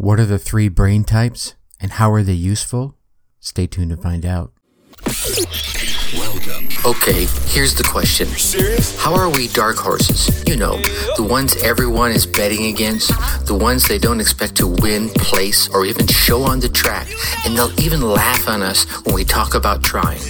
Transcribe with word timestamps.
What 0.00 0.18
are 0.18 0.24
the 0.24 0.38
three 0.38 0.70
brain 0.70 1.04
types 1.04 1.56
and 1.78 1.90
how 1.90 2.10
are 2.12 2.22
they 2.22 2.32
useful? 2.32 2.96
Stay 3.38 3.66
tuned 3.66 3.90
to 3.90 3.98
find 3.98 4.24
out. 4.24 4.54
Welcome. 6.14 6.68
Okay, 6.86 7.26
here's 7.44 7.74
the 7.74 7.84
question. 7.86 8.26
Serious? 8.28 8.98
How 8.98 9.14
are 9.14 9.28
we 9.28 9.48
dark 9.48 9.76
horses? 9.76 10.42
You 10.48 10.56
know, 10.56 10.78
the 11.18 11.22
ones 11.22 11.54
everyone 11.62 12.12
is 12.12 12.24
betting 12.24 12.72
against, 12.72 13.08
the 13.46 13.54
ones 13.54 13.88
they 13.88 13.98
don't 13.98 14.20
expect 14.20 14.56
to 14.56 14.68
win, 14.68 15.10
place, 15.10 15.68
or 15.68 15.84
even 15.84 16.06
show 16.06 16.44
on 16.44 16.60
the 16.60 16.70
track, 16.70 17.06
and 17.44 17.54
they'll 17.54 17.78
even 17.78 18.00
laugh 18.00 18.48
on 18.48 18.62
us 18.62 18.86
when 19.04 19.14
we 19.14 19.24
talk 19.24 19.54
about 19.54 19.84
trying. 19.84 20.22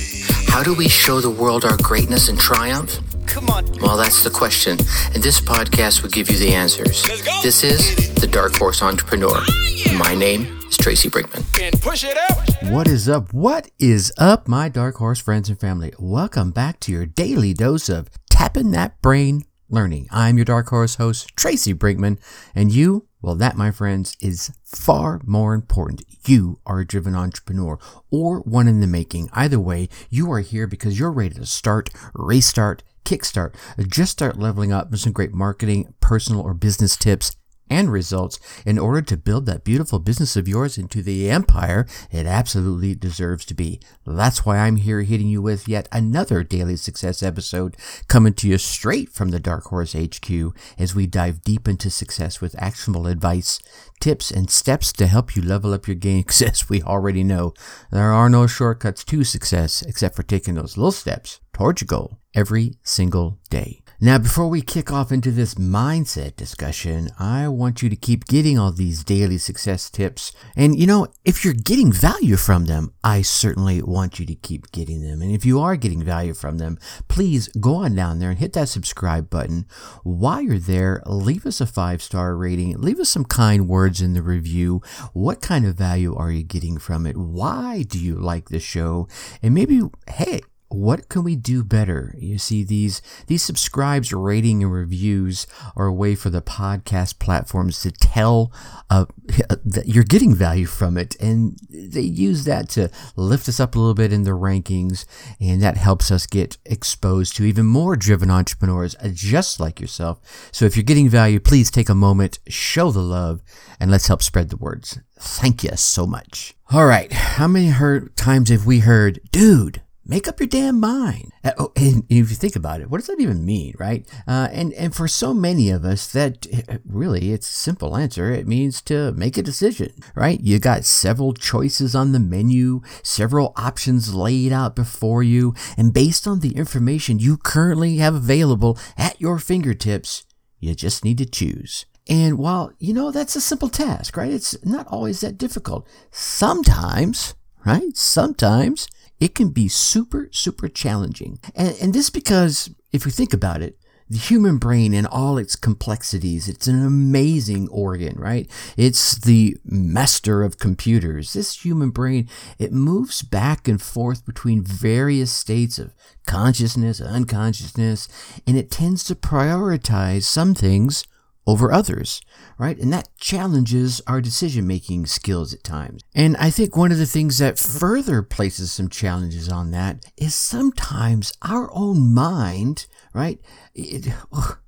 How 0.48 0.64
do 0.64 0.74
we 0.74 0.88
show 0.88 1.20
the 1.20 1.30
world 1.30 1.64
our 1.64 1.76
greatness 1.76 2.28
and 2.28 2.36
triumph? 2.36 2.98
Come 3.26 3.48
on. 3.50 3.64
Well, 3.80 3.96
that's 3.96 4.22
the 4.22 4.30
question, 4.30 4.78
and 5.14 5.22
this 5.22 5.40
podcast 5.40 6.02
will 6.02 6.10
give 6.10 6.30
you 6.30 6.38
the 6.38 6.52
answers. 6.52 7.02
This 7.42 7.62
is 7.62 8.14
The 8.14 8.26
Dark 8.26 8.56
Horse 8.56 8.82
Entrepreneur. 8.82 9.34
Ah, 9.34 9.96
my 9.98 10.14
name 10.14 10.60
is 10.68 10.76
Tracy 10.76 11.08
Brinkman. 11.08 11.44
Push 11.80 12.04
it 12.04 12.16
up. 12.30 12.70
What 12.70 12.86
is 12.88 13.08
up? 13.08 13.32
What 13.32 13.70
is 13.78 14.12
up, 14.18 14.48
my 14.48 14.68
dark 14.68 14.96
horse 14.96 15.20
friends 15.20 15.48
and 15.48 15.58
family? 15.58 15.92
Welcome 15.98 16.50
back 16.50 16.80
to 16.80 16.92
your 16.92 17.06
daily 17.06 17.54
dose 17.54 17.88
of 17.88 18.08
tapping 18.30 18.70
that 18.72 19.00
brain 19.00 19.44
learning. 19.68 20.08
I'm 20.10 20.36
your 20.36 20.44
dark 20.44 20.68
horse 20.68 20.96
host, 20.96 21.36
Tracy 21.36 21.72
Brinkman, 21.74 22.18
and 22.54 22.72
you, 22.72 23.06
well, 23.22 23.34
that, 23.36 23.56
my 23.56 23.70
friends, 23.70 24.16
is 24.20 24.52
far 24.64 25.20
more 25.24 25.54
important. 25.54 26.02
You 26.26 26.58
are 26.66 26.80
a 26.80 26.86
driven 26.86 27.14
entrepreneur 27.14 27.78
or 28.10 28.40
one 28.40 28.68
in 28.68 28.80
the 28.80 28.86
making. 28.86 29.30
Either 29.32 29.60
way, 29.60 29.88
you 30.10 30.30
are 30.32 30.40
here 30.40 30.66
because 30.66 30.98
you're 30.98 31.12
ready 31.12 31.36
to 31.36 31.46
start, 31.46 31.90
restart, 32.14 32.82
kickstart, 33.04 33.54
just 33.88 34.12
start 34.12 34.38
leveling 34.38 34.72
up 34.72 34.90
with 34.90 35.00
some 35.00 35.12
great 35.12 35.32
marketing, 35.32 35.94
personal, 36.00 36.42
or 36.42 36.54
business 36.54 36.96
tips 36.96 37.36
and 37.70 37.90
results 37.92 38.38
in 38.66 38.78
order 38.78 39.00
to 39.00 39.16
build 39.16 39.46
that 39.46 39.64
beautiful 39.64 40.00
business 40.00 40.36
of 40.36 40.48
yours 40.48 40.76
into 40.76 41.02
the 41.02 41.30
empire 41.30 41.86
it 42.10 42.26
absolutely 42.26 42.94
deserves 42.94 43.44
to 43.44 43.54
be. 43.54 43.80
That's 44.04 44.44
why 44.44 44.58
I'm 44.58 44.76
here 44.76 45.02
hitting 45.02 45.28
you 45.28 45.40
with 45.40 45.68
yet 45.68 45.88
another 45.92 46.42
daily 46.42 46.76
success 46.76 47.22
episode 47.22 47.76
coming 48.08 48.34
to 48.34 48.48
you 48.48 48.58
straight 48.58 49.10
from 49.10 49.28
the 49.28 49.38
Dark 49.38 49.64
Horse 49.64 49.92
HQ 49.92 50.30
as 50.76 50.94
we 50.94 51.06
dive 51.06 51.42
deep 51.42 51.68
into 51.68 51.90
success 51.90 52.40
with 52.40 52.60
actionable 52.60 53.06
advice, 53.06 53.60
tips, 54.00 54.30
and 54.30 54.50
steps 54.50 54.92
to 54.94 55.06
help 55.06 55.36
you 55.36 55.42
level 55.42 55.72
up 55.72 55.86
your 55.86 55.94
game. 55.94 56.24
As 56.40 56.68
we 56.68 56.82
already 56.82 57.22
know, 57.22 57.54
there 57.92 58.12
are 58.12 58.28
no 58.28 58.46
shortcuts 58.46 59.04
to 59.04 59.22
success 59.22 59.82
except 59.82 60.16
for 60.16 60.24
taking 60.24 60.54
those 60.54 60.76
little 60.76 60.90
steps 60.90 61.38
towards 61.52 61.82
your 61.82 61.86
goal 61.86 62.19
every 62.34 62.74
single 62.82 63.38
day. 63.48 63.82
Now, 64.02 64.16
before 64.16 64.48
we 64.48 64.62
kick 64.62 64.90
off 64.90 65.12
into 65.12 65.30
this 65.30 65.56
mindset 65.56 66.34
discussion, 66.34 67.10
I 67.18 67.48
want 67.48 67.82
you 67.82 67.90
to 67.90 67.96
keep 67.96 68.24
getting 68.24 68.58
all 68.58 68.72
these 68.72 69.04
daily 69.04 69.36
success 69.36 69.90
tips. 69.90 70.32
And 70.56 70.78
you 70.78 70.86
know, 70.86 71.08
if 71.22 71.44
you're 71.44 71.52
getting 71.52 71.92
value 71.92 72.36
from 72.36 72.64
them, 72.64 72.94
I 73.04 73.20
certainly 73.20 73.82
want 73.82 74.18
you 74.18 74.24
to 74.24 74.34
keep 74.34 74.72
getting 74.72 75.02
them. 75.02 75.20
And 75.20 75.30
if 75.30 75.44
you 75.44 75.60
are 75.60 75.76
getting 75.76 76.02
value 76.02 76.32
from 76.32 76.56
them, 76.56 76.78
please 77.08 77.48
go 77.48 77.74
on 77.74 77.94
down 77.94 78.20
there 78.20 78.30
and 78.30 78.38
hit 78.38 78.54
that 78.54 78.70
subscribe 78.70 79.28
button. 79.28 79.66
While 80.02 80.40
you're 80.40 80.58
there, 80.58 81.02
leave 81.04 81.44
us 81.44 81.60
a 81.60 81.66
five 81.66 82.02
star 82.02 82.34
rating, 82.34 82.80
leave 82.80 83.00
us 83.00 83.10
some 83.10 83.26
kind 83.26 83.68
words 83.68 84.00
in 84.00 84.14
the 84.14 84.22
review. 84.22 84.80
What 85.12 85.42
kind 85.42 85.66
of 85.66 85.74
value 85.74 86.16
are 86.16 86.30
you 86.30 86.42
getting 86.42 86.78
from 86.78 87.04
it? 87.04 87.18
Why 87.18 87.82
do 87.82 87.98
you 87.98 88.14
like 88.14 88.48
the 88.48 88.60
show? 88.60 89.08
And 89.42 89.52
maybe, 89.52 89.82
hey, 90.08 90.40
what 90.70 91.08
can 91.08 91.24
we 91.24 91.34
do 91.34 91.64
better? 91.64 92.14
You 92.16 92.38
see, 92.38 92.62
these 92.62 93.02
these 93.26 93.42
subscribes, 93.42 94.12
rating, 94.12 94.62
and 94.62 94.72
reviews 94.72 95.48
are 95.74 95.86
a 95.86 95.92
way 95.92 96.14
for 96.14 96.30
the 96.30 96.40
podcast 96.40 97.18
platforms 97.18 97.82
to 97.82 97.90
tell 97.90 98.52
uh, 98.88 99.06
that 99.64 99.84
you're 99.86 100.04
getting 100.04 100.32
value 100.32 100.66
from 100.66 100.96
it, 100.96 101.16
and 101.20 101.58
they 101.68 102.00
use 102.00 102.44
that 102.44 102.68
to 102.70 102.88
lift 103.16 103.48
us 103.48 103.58
up 103.58 103.74
a 103.74 103.78
little 103.78 103.94
bit 103.94 104.12
in 104.12 104.22
the 104.22 104.30
rankings, 104.30 105.04
and 105.40 105.60
that 105.60 105.76
helps 105.76 106.12
us 106.12 106.26
get 106.26 106.56
exposed 106.64 107.34
to 107.36 107.44
even 107.44 107.66
more 107.66 107.96
driven 107.96 108.30
entrepreneurs 108.30 108.94
just 109.12 109.58
like 109.58 109.80
yourself. 109.80 110.20
So, 110.52 110.66
if 110.66 110.76
you're 110.76 110.84
getting 110.84 111.08
value, 111.08 111.40
please 111.40 111.70
take 111.70 111.88
a 111.88 111.94
moment, 111.96 112.38
show 112.48 112.92
the 112.92 113.00
love, 113.00 113.42
and 113.80 113.90
let's 113.90 114.06
help 114.06 114.22
spread 114.22 114.50
the 114.50 114.56
words. 114.56 115.00
Thank 115.18 115.64
you 115.64 115.70
so 115.74 116.06
much. 116.06 116.54
All 116.70 116.86
right, 116.86 117.12
how 117.12 117.48
many 117.48 117.70
heard, 117.70 118.14
times 118.16 118.50
have 118.50 118.66
we 118.66 118.78
heard, 118.78 119.20
dude? 119.32 119.82
Make 120.10 120.26
up 120.26 120.40
your 120.40 120.48
damn 120.48 120.80
mind. 120.80 121.30
Uh, 121.44 121.52
oh, 121.56 121.72
and 121.76 122.02
if 122.08 122.30
you 122.30 122.36
think 122.36 122.56
about 122.56 122.80
it, 122.80 122.90
what 122.90 122.98
does 122.98 123.06
that 123.06 123.20
even 123.20 123.44
mean, 123.44 123.74
right? 123.78 124.04
Uh, 124.26 124.48
and 124.50 124.72
and 124.72 124.92
for 124.92 125.06
so 125.06 125.32
many 125.32 125.70
of 125.70 125.84
us, 125.84 126.08
that 126.08 126.48
uh, 126.68 126.78
really 126.84 127.30
it's 127.30 127.48
a 127.48 127.52
simple 127.52 127.96
answer. 127.96 128.32
It 128.32 128.48
means 128.48 128.82
to 128.82 129.12
make 129.12 129.38
a 129.38 129.42
decision, 129.42 129.92
right? 130.16 130.40
You 130.40 130.58
got 130.58 130.84
several 130.84 131.32
choices 131.32 131.94
on 131.94 132.10
the 132.10 132.18
menu, 132.18 132.80
several 133.04 133.52
options 133.54 134.12
laid 134.12 134.50
out 134.50 134.74
before 134.74 135.22
you, 135.22 135.54
and 135.76 135.94
based 135.94 136.26
on 136.26 136.40
the 136.40 136.56
information 136.56 137.20
you 137.20 137.36
currently 137.36 137.98
have 137.98 138.16
available 138.16 138.76
at 138.98 139.20
your 139.20 139.38
fingertips, 139.38 140.26
you 140.58 140.74
just 140.74 141.04
need 141.04 141.18
to 141.18 141.24
choose. 141.24 141.86
And 142.08 142.36
while 142.36 142.72
you 142.80 142.92
know 142.92 143.12
that's 143.12 143.36
a 143.36 143.40
simple 143.40 143.68
task, 143.68 144.16
right? 144.16 144.32
It's 144.32 144.56
not 144.64 144.88
always 144.88 145.20
that 145.20 145.38
difficult. 145.38 145.86
Sometimes, 146.10 147.36
right? 147.64 147.96
Sometimes 147.96 148.88
it 149.20 149.34
can 149.34 149.50
be 149.50 149.68
super, 149.68 150.28
super 150.32 150.68
challenging. 150.68 151.38
And, 151.54 151.76
and 151.80 151.94
this 151.94 152.10
because, 152.10 152.70
if 152.92 153.04
we 153.04 153.12
think 153.12 153.32
about 153.32 153.62
it, 153.62 153.76
the 154.08 154.18
human 154.18 154.58
brain 154.58 154.92
in 154.92 155.06
all 155.06 155.38
its 155.38 155.54
complexities, 155.54 156.48
it's 156.48 156.66
an 156.66 156.84
amazing 156.84 157.68
organ, 157.68 158.18
right? 158.18 158.50
It's 158.76 159.16
the 159.16 159.56
master 159.64 160.42
of 160.42 160.58
computers. 160.58 161.32
This 161.32 161.64
human 161.64 161.90
brain, 161.90 162.28
it 162.58 162.72
moves 162.72 163.22
back 163.22 163.68
and 163.68 163.80
forth 163.80 164.26
between 164.26 164.64
various 164.64 165.30
states 165.30 165.78
of 165.78 165.94
consciousness, 166.26 167.00
unconsciousness, 167.00 168.08
and 168.48 168.56
it 168.56 168.68
tends 168.68 169.04
to 169.04 169.14
prioritize 169.14 170.24
some 170.24 170.54
things 170.54 171.04
over 171.46 171.72
others, 171.72 172.20
right? 172.58 172.78
And 172.78 172.92
that 172.92 173.08
challenges 173.16 174.00
our 174.06 174.20
decision 174.20 174.66
making 174.66 175.06
skills 175.06 175.54
at 175.54 175.64
times. 175.64 176.02
And 176.14 176.36
I 176.36 176.50
think 176.50 176.76
one 176.76 176.92
of 176.92 176.98
the 176.98 177.06
things 177.06 177.38
that 177.38 177.58
further 177.58 178.22
places 178.22 178.72
some 178.72 178.88
challenges 178.88 179.48
on 179.48 179.70
that 179.70 180.04
is 180.16 180.34
sometimes 180.34 181.32
our 181.42 181.70
own 181.72 182.12
mind, 182.14 182.86
right? 183.14 183.40
It 183.74 184.12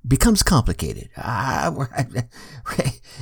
becomes 0.07 0.43
complicated. 0.43 1.09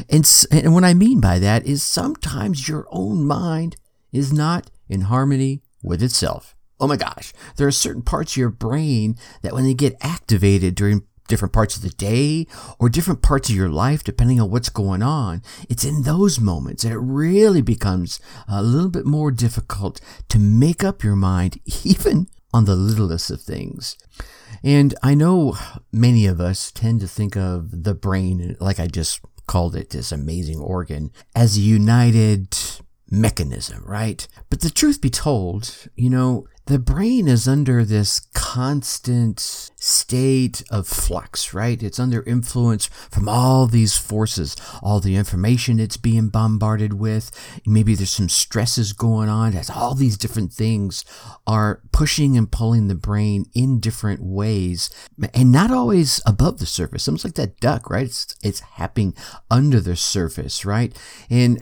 And, 0.09 0.27
and 0.51 0.73
what 0.73 0.83
I 0.83 0.93
mean 0.93 1.19
by 1.19 1.39
that 1.39 1.65
is 1.65 1.83
sometimes 1.83 2.67
your 2.67 2.87
own 2.91 3.25
mind 3.25 3.75
is 4.11 4.31
not 4.31 4.71
in 4.89 5.01
harmony 5.01 5.61
with 5.83 6.01
itself. 6.01 6.55
Oh 6.79 6.87
my 6.87 6.97
gosh, 6.97 7.31
there 7.57 7.67
are 7.67 7.71
certain 7.71 8.01
parts 8.01 8.33
of 8.33 8.37
your 8.37 8.49
brain 8.49 9.15
that 9.43 9.53
when 9.53 9.65
they 9.65 9.73
get 9.73 9.95
activated 10.01 10.73
during 10.73 11.03
different 11.31 11.53
parts 11.53 11.77
of 11.77 11.81
the 11.81 11.89
day 11.91 12.45
or 12.77 12.89
different 12.89 13.21
parts 13.21 13.49
of 13.49 13.55
your 13.55 13.69
life, 13.69 14.03
depending 14.03 14.41
on 14.41 14.51
what's 14.51 14.67
going 14.67 15.01
on, 15.01 15.41
it's 15.69 15.85
in 15.85 16.03
those 16.03 16.41
moments 16.41 16.83
that 16.83 16.91
it 16.91 16.97
really 16.97 17.61
becomes 17.61 18.19
a 18.49 18.61
little 18.61 18.89
bit 18.89 19.05
more 19.05 19.31
difficult 19.31 20.01
to 20.27 20.37
make 20.37 20.83
up 20.83 21.05
your 21.05 21.15
mind, 21.15 21.57
even 21.85 22.27
on 22.53 22.65
the 22.65 22.75
littlest 22.75 23.31
of 23.31 23.41
things. 23.41 23.97
And 24.61 24.93
I 25.01 25.15
know 25.15 25.55
many 25.93 26.25
of 26.25 26.41
us 26.41 26.69
tend 26.69 26.99
to 26.99 27.07
think 27.07 27.37
of 27.37 27.83
the 27.83 27.93
brain, 27.93 28.57
like 28.59 28.77
I 28.77 28.87
just 28.87 29.21
called 29.47 29.73
it, 29.73 29.91
this 29.91 30.11
amazing 30.11 30.59
organ, 30.59 31.11
as 31.33 31.55
a 31.55 31.61
united 31.61 32.57
mechanism, 33.11 33.83
right? 33.85 34.27
But 34.49 34.61
the 34.61 34.69
truth 34.69 35.01
be 35.01 35.09
told, 35.09 35.87
you 35.95 36.09
know, 36.09 36.47
the 36.67 36.79
brain 36.79 37.27
is 37.27 37.47
under 37.47 37.83
this 37.83 38.21
constant 38.33 39.39
state 39.39 40.63
of 40.69 40.87
flux, 40.87 41.53
right? 41.53 41.81
It's 41.81 41.99
under 41.99 42.23
influence 42.23 42.85
from 42.85 43.27
all 43.27 43.67
these 43.67 43.97
forces, 43.97 44.55
all 44.81 44.99
the 44.99 45.15
information 45.15 45.79
it's 45.79 45.97
being 45.97 46.29
bombarded 46.29 46.93
with. 46.93 47.31
Maybe 47.65 47.95
there's 47.95 48.11
some 48.11 48.29
stresses 48.29 48.93
going 48.93 49.27
on 49.27 49.55
as 49.55 49.69
all 49.69 49.95
these 49.95 50.17
different 50.17 50.53
things 50.53 51.03
are 51.47 51.81
pushing 51.91 52.37
and 52.37 52.49
pulling 52.49 52.87
the 52.87 52.95
brain 52.95 53.47
in 53.53 53.79
different 53.79 54.21
ways 54.21 54.89
and 55.33 55.51
not 55.51 55.71
always 55.71 56.21
above 56.25 56.59
the 56.59 56.65
surface. 56.67 57.07
Almost 57.07 57.25
like 57.25 57.33
that 57.33 57.59
duck, 57.59 57.89
right? 57.89 58.05
It's, 58.05 58.35
it's 58.43 58.59
happening 58.61 59.15
under 59.49 59.81
the 59.81 59.95
surface, 59.95 60.63
right? 60.63 60.95
And 61.29 61.61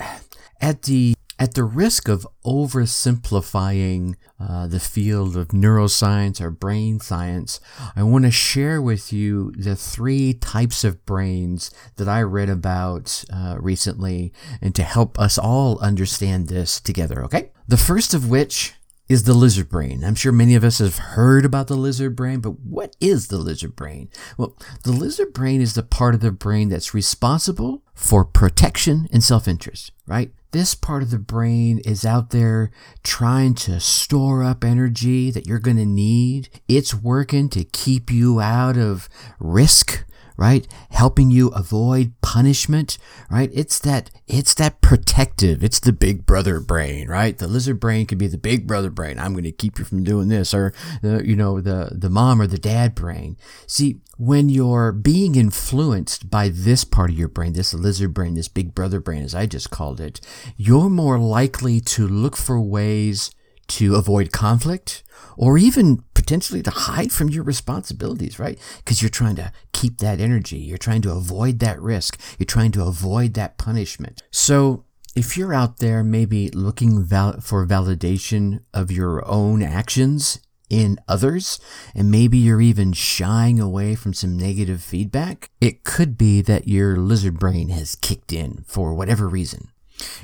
at 0.61 0.83
the 0.83 1.15
at 1.39 1.53
the 1.53 1.63
risk 1.63 2.09
of 2.09 2.27
oversimplifying 2.45 4.15
uh, 4.39 4.67
the 4.67 4.79
field 4.79 5.37
of 5.37 5.47
neuroscience 5.49 6.41
or 6.41 6.51
brain 6.51 6.99
science, 6.99 7.61
I 7.95 8.03
want 8.03 8.25
to 8.25 8.31
share 8.31 8.81
with 8.81 9.13
you 9.13 9.51
the 9.57 9.77
three 9.77 10.33
types 10.33 10.83
of 10.83 11.05
brains 11.05 11.71
that 11.95 12.09
I 12.09 12.21
read 12.23 12.49
about 12.49 13.23
uh, 13.33 13.55
recently 13.57 14.33
and 14.61 14.75
to 14.75 14.83
help 14.83 15.17
us 15.17 15.37
all 15.37 15.79
understand 15.79 16.47
this 16.47 16.81
together, 16.81 17.23
okay? 17.23 17.51
The 17.69 17.77
first 17.77 18.13
of 18.13 18.29
which 18.29 18.73
is 19.07 19.23
the 19.23 19.33
lizard 19.33 19.69
brain. 19.69 20.03
I'm 20.03 20.15
sure 20.15 20.31
many 20.31 20.53
of 20.55 20.63
us 20.63 20.77
have 20.77 20.97
heard 20.97 21.43
about 21.43 21.67
the 21.67 21.75
lizard 21.75 22.15
brain, 22.15 22.41
but 22.41 22.59
what 22.59 22.95
is 22.99 23.29
the 23.29 23.39
lizard 23.39 23.75
brain? 23.75 24.09
Well, 24.37 24.55
the 24.83 24.91
lizard 24.91 25.33
brain 25.33 25.61
is 25.61 25.73
the 25.73 25.81
part 25.81 26.13
of 26.13 26.21
the 26.21 26.31
brain 26.31 26.69
that's 26.69 26.93
responsible 26.93 27.81
for 27.95 28.23
protection 28.23 29.07
and 29.11 29.23
self 29.23 29.47
interest, 29.47 29.91
right? 30.05 30.31
This 30.51 30.73
part 30.73 31.03
of 31.03 31.11
the 31.11 31.19
brain 31.19 31.79
is 31.85 32.03
out 32.03 32.31
there 32.31 32.71
trying 33.03 33.53
to 33.55 33.79
store 33.79 34.43
up 34.43 34.63
energy 34.63 35.29
that 35.29 35.45
you're 35.45 35.59
going 35.59 35.77
to 35.77 35.85
need. 35.85 36.49
It's 36.67 36.91
working 36.91 37.49
to 37.49 37.63
keep 37.63 38.09
you 38.11 38.41
out 38.41 38.75
of 38.75 39.07
risk 39.39 40.05
right? 40.39 40.65
Helping 40.91 41.29
you 41.29 41.49
avoid 41.49 42.13
punishment, 42.21 42.97
right? 43.29 43.51
It's 43.53 43.77
that, 43.79 44.09
it's 44.25 44.53
that 44.53 44.79
protective. 44.79 45.61
It's 45.61 45.81
the 45.81 45.91
big 45.91 46.25
brother 46.25 46.61
brain, 46.61 47.09
right? 47.09 47.37
The 47.37 47.47
lizard 47.47 47.81
brain 47.81 48.05
could 48.05 48.17
be 48.17 48.27
the 48.27 48.37
big 48.37 48.65
brother 48.65 48.89
brain. 48.89 49.19
I'm 49.19 49.33
going 49.33 49.43
to 49.43 49.51
keep 49.51 49.77
you 49.77 49.83
from 49.83 50.05
doing 50.05 50.29
this 50.29 50.53
or 50.53 50.73
the, 51.01 51.27
you 51.27 51.35
know, 51.35 51.59
the, 51.59 51.89
the 51.91 52.09
mom 52.09 52.41
or 52.41 52.47
the 52.47 52.57
dad 52.57 52.95
brain. 52.95 53.35
See, 53.67 53.99
when 54.17 54.47
you're 54.47 54.93
being 54.93 55.35
influenced 55.35 56.29
by 56.29 56.47
this 56.47 56.85
part 56.85 57.09
of 57.09 57.19
your 57.19 57.27
brain, 57.27 57.51
this 57.51 57.73
lizard 57.73 58.13
brain, 58.13 58.35
this 58.35 58.47
big 58.47 58.73
brother 58.73 59.01
brain, 59.01 59.23
as 59.23 59.35
I 59.35 59.45
just 59.45 59.71
called 59.71 59.99
it, 59.99 60.21
you're 60.55 60.89
more 60.89 61.19
likely 61.19 61.81
to 61.81 62.07
look 62.07 62.37
for 62.37 62.61
ways 62.61 63.31
to 63.67 63.95
avoid 63.95 64.31
conflict 64.31 65.03
or 65.37 65.57
even 65.57 66.03
potentially 66.29 66.61
to 66.61 66.69
hide 66.69 67.11
from 67.11 67.27
your 67.27 67.43
responsibilities, 67.43 68.37
right? 68.37 68.59
Because 68.77 69.01
you're 69.01 69.09
trying 69.09 69.35
to 69.35 69.51
keep 69.73 69.97
that 69.97 70.19
energy. 70.19 70.57
You're 70.59 70.77
trying 70.77 71.01
to 71.01 71.11
avoid 71.11 71.57
that 71.57 71.81
risk. 71.81 72.21
You're 72.37 72.45
trying 72.45 72.71
to 72.73 72.83
avoid 72.83 73.33
that 73.33 73.57
punishment. 73.57 74.21
So 74.29 74.85
if 75.15 75.35
you're 75.35 75.55
out 75.55 75.79
there 75.79 76.03
maybe 76.03 76.51
looking 76.51 77.03
val- 77.03 77.41
for 77.41 77.65
validation 77.65 78.59
of 78.75 78.91
your 78.91 79.27
own 79.27 79.63
actions 79.63 80.39
in 80.69 80.99
others, 81.07 81.59
and 81.95 82.11
maybe 82.11 82.37
you're 82.37 82.61
even 82.61 82.93
shying 82.93 83.59
away 83.59 83.95
from 83.95 84.13
some 84.13 84.37
negative 84.37 84.83
feedback, 84.83 85.49
it 85.59 85.83
could 85.83 86.15
be 86.15 86.43
that 86.43 86.67
your 86.67 86.95
lizard 86.97 87.39
brain 87.39 87.69
has 87.69 87.95
kicked 87.95 88.31
in 88.31 88.63
for 88.67 88.93
whatever 88.93 89.27
reason. 89.27 89.69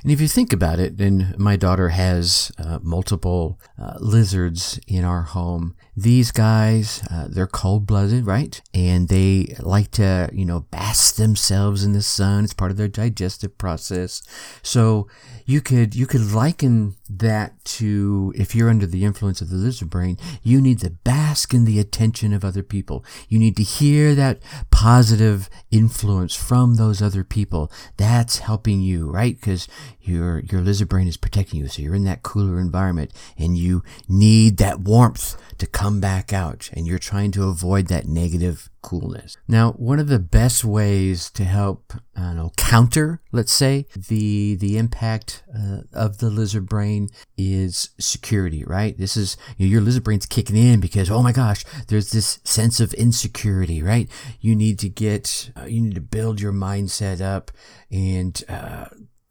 And 0.03 0.11
if 0.11 0.21
you 0.21 0.27
think 0.27 0.53
about 0.53 0.79
it, 0.79 0.99
and 0.99 1.37
my 1.37 1.55
daughter 1.55 1.89
has 1.89 2.51
uh, 2.57 2.79
multiple 2.81 3.59
uh, 3.81 3.95
lizards 3.99 4.79
in 4.87 5.03
our 5.03 5.23
home. 5.23 5.75
These 5.97 6.31
guys, 6.31 7.01
uh, 7.09 7.27
they're 7.29 7.47
cold 7.47 7.85
blooded, 7.85 8.25
right? 8.25 8.61
And 8.73 9.07
they 9.07 9.55
like 9.59 9.91
to, 9.91 10.29
you 10.33 10.43
know, 10.43 10.61
bask 10.71 11.15
themselves 11.15 11.83
in 11.83 11.93
the 11.93 12.01
sun. 12.01 12.43
It's 12.43 12.53
part 12.53 12.71
of 12.71 12.77
their 12.77 12.87
digestive 12.89 13.57
process. 13.57 14.21
So 14.61 15.07
you 15.45 15.61
could 15.61 15.93
you 15.93 16.07
could 16.07 16.33
liken 16.33 16.95
that 17.07 17.63
to 17.63 18.33
if 18.35 18.55
you're 18.55 18.69
under 18.69 18.87
the 18.87 19.05
influence 19.05 19.41
of 19.41 19.49
the 19.49 19.55
lizard 19.55 19.89
brain, 19.89 20.17
you 20.41 20.59
need 20.59 20.79
to 20.79 20.89
bask 20.89 21.53
in 21.53 21.65
the 21.65 21.79
attention 21.79 22.33
of 22.33 22.43
other 22.43 22.63
people. 22.63 23.05
You 23.29 23.37
need 23.37 23.55
to 23.57 23.63
hear 23.63 24.15
that 24.15 24.39
positive 24.71 25.49
influence 25.69 26.35
from 26.35 26.75
those 26.75 27.01
other 27.01 27.23
people. 27.23 27.71
That's 27.97 28.39
helping 28.39 28.81
you, 28.81 29.09
right? 29.11 29.35
Because 29.35 29.67
your 30.01 30.39
your 30.39 30.61
lizard 30.61 30.89
brain 30.89 31.07
is 31.07 31.15
protecting 31.17 31.59
you. 31.59 31.67
So 31.67 31.83
you're 31.83 31.95
in 31.95 32.05
that 32.05 32.23
cooler 32.23 32.59
environment 32.59 33.11
and 33.37 33.55
you 33.55 33.83
need 34.09 34.57
that 34.57 34.79
warmth 34.79 35.37
to 35.59 35.67
come 35.67 35.84
back 35.99 36.33
out 36.33 36.69
and 36.73 36.87
you're 36.87 36.99
trying 36.99 37.31
to 37.31 37.47
avoid 37.47 37.87
that 37.87 38.07
negative 38.07 38.69
coolness. 38.81 39.35
Now, 39.47 39.71
one 39.73 39.99
of 39.99 40.07
the 40.07 40.19
best 40.19 40.63
ways 40.63 41.29
to 41.31 41.43
help, 41.43 41.93
I 42.15 42.21
don't 42.21 42.35
know, 42.35 42.51
counter, 42.55 43.21
let's 43.31 43.53
say, 43.53 43.87
the 43.95 44.55
the 44.55 44.77
impact 44.77 45.43
uh, 45.53 45.81
of 45.93 46.19
the 46.19 46.29
lizard 46.29 46.67
brain 46.67 47.09
is 47.37 47.89
security, 47.99 48.63
right? 48.63 48.97
This 48.97 49.17
is 49.17 49.37
you 49.57 49.65
know, 49.65 49.71
your 49.71 49.81
lizard 49.81 50.03
brain's 50.03 50.25
kicking 50.25 50.55
in 50.57 50.79
because 50.79 51.09
oh 51.09 51.23
my 51.23 51.31
gosh, 51.31 51.65
there's 51.87 52.11
this 52.11 52.39
sense 52.43 52.79
of 52.79 52.93
insecurity, 52.93 53.81
right? 53.81 54.09
You 54.39 54.55
need 54.55 54.79
to 54.79 54.89
get, 54.89 55.51
uh, 55.57 55.65
you 55.65 55.81
need 55.81 55.95
to 55.95 56.01
build 56.01 56.39
your 56.39 56.53
mindset 56.53 57.21
up 57.21 57.51
and 57.91 58.43
uh, 58.47 58.85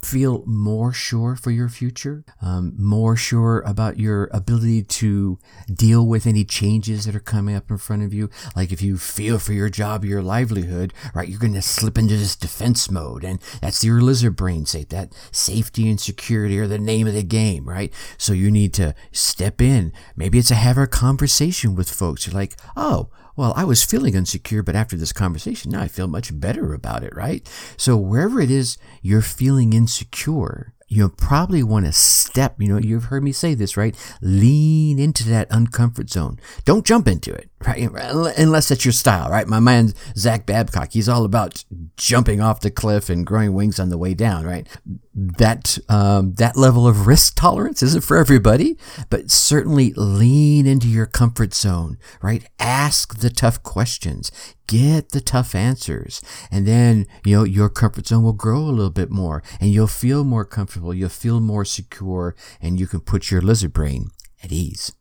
feel 0.04 0.44
more 0.46 0.92
sure 0.92 1.36
for 1.36 1.50
your 1.50 1.68
future, 1.68 2.24
um, 2.42 2.74
more 2.78 3.16
sure 3.16 3.60
about 3.60 3.98
your 3.98 4.28
ability 4.32 4.82
to 4.82 5.38
deal 5.72 6.06
with 6.06 6.26
any 6.26 6.44
changes 6.44 7.04
that 7.04 7.16
are 7.16 7.20
coming 7.20 7.54
up 7.54 7.70
in 7.70 7.78
front 7.78 8.02
of 8.02 8.12
you. 8.12 8.30
Like 8.54 8.72
if 8.72 8.82
you 8.82 8.98
feel 8.98 9.38
for 9.38 9.52
your 9.52 9.68
job 9.68 10.04
your 10.04 10.22
livelihood, 10.22 10.92
right, 11.14 11.28
you're 11.28 11.38
going 11.38 11.54
to 11.54 11.62
slip 11.62 11.98
into 11.98 12.16
this 12.16 12.36
defense 12.36 12.90
mode. 12.90 13.24
And 13.24 13.40
that's 13.60 13.84
your 13.84 14.00
lizard 14.00 14.36
brain 14.36 14.66
say 14.66 14.84
that 14.84 15.12
safety 15.32 15.88
and 15.88 16.00
security 16.00 16.58
are 16.58 16.66
the 16.66 16.78
name 16.78 17.06
of 17.06 17.14
the 17.14 17.22
game, 17.22 17.68
right? 17.68 17.92
So 18.18 18.32
you 18.32 18.50
need 18.50 18.74
to 18.74 18.94
step 19.12 19.60
in. 19.60 19.92
Maybe 20.16 20.38
it's 20.38 20.50
a 20.50 20.54
have 20.54 20.78
a 20.78 20.86
conversation 20.86 21.74
with 21.74 21.90
folks. 21.90 22.26
You're 22.26 22.34
like, 22.34 22.56
oh, 22.76 23.08
well, 23.36 23.52
I 23.56 23.64
was 23.64 23.82
feeling 23.82 24.14
insecure, 24.14 24.62
but 24.62 24.76
after 24.76 24.96
this 24.96 25.12
conversation, 25.12 25.72
now 25.72 25.82
I 25.82 25.88
feel 25.88 26.06
much 26.06 26.38
better 26.38 26.72
about 26.72 27.02
it, 27.02 27.14
right? 27.14 27.48
So 27.76 27.96
wherever 27.96 28.40
it 28.40 28.50
is 28.50 28.78
you're 29.02 29.22
feeling 29.22 29.72
insecure, 29.72 30.74
you 30.86 31.08
probably 31.08 31.62
want 31.62 31.86
to 31.86 31.92
step, 31.92 32.54
you 32.60 32.68
know, 32.68 32.78
you've 32.78 33.04
heard 33.04 33.24
me 33.24 33.32
say 33.32 33.54
this, 33.54 33.76
right? 33.76 33.96
Lean 34.20 34.98
into 34.98 35.28
that 35.28 35.48
uncomfort 35.50 36.10
zone. 36.10 36.38
Don't 36.64 36.86
jump 36.86 37.08
into 37.08 37.32
it, 37.32 37.50
right? 37.66 37.90
Unless 38.38 38.68
that's 38.68 38.84
your 38.84 38.92
style, 38.92 39.30
right? 39.30 39.48
My 39.48 39.60
man, 39.60 39.94
Zach 40.16 40.46
Babcock, 40.46 40.92
he's 40.92 41.08
all 41.08 41.24
about 41.24 41.64
jumping 41.96 42.40
off 42.40 42.60
the 42.60 42.70
cliff 42.70 43.08
and 43.08 43.26
growing 43.26 43.54
wings 43.54 43.80
on 43.80 43.88
the 43.88 43.98
way 43.98 44.14
down, 44.14 44.44
right? 44.44 44.68
That, 45.14 45.78
um, 45.88 46.34
that 46.34 46.56
level 46.56 46.88
of 46.88 47.06
risk 47.06 47.36
tolerance 47.36 47.84
isn't 47.84 48.02
for 48.02 48.16
everybody, 48.16 48.76
but 49.10 49.30
certainly 49.30 49.92
lean 49.94 50.66
into 50.66 50.88
your 50.88 51.06
comfort 51.06 51.54
zone, 51.54 51.98
right? 52.20 52.44
Ask 52.58 53.20
the 53.20 53.30
tough 53.30 53.62
questions. 53.62 54.32
Get 54.66 55.10
the 55.10 55.20
tough 55.20 55.54
answers. 55.54 56.20
And 56.50 56.66
then, 56.66 57.06
you 57.24 57.36
know, 57.36 57.44
your 57.44 57.68
comfort 57.68 58.08
zone 58.08 58.24
will 58.24 58.32
grow 58.32 58.58
a 58.58 58.74
little 58.74 58.90
bit 58.90 59.10
more 59.10 59.42
and 59.60 59.70
you'll 59.70 59.86
feel 59.86 60.24
more 60.24 60.44
comfortable. 60.44 60.92
You'll 60.92 61.10
feel 61.10 61.40
more 61.40 61.64
secure 61.64 62.34
and 62.60 62.80
you 62.80 62.88
can 62.88 63.00
put 63.00 63.30
your 63.30 63.40
lizard 63.40 63.72
brain 63.72 64.08
at 64.42 64.50
ease. 64.50 64.92